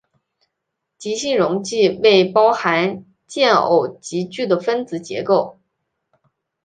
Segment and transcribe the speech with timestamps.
[0.97, 5.59] 极性溶剂为包含键偶极矩的分子结构。